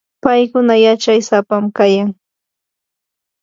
paykuna 0.23 0.73
yachay 0.85 1.21
sapam 1.29 1.65
kayan. 1.77 2.09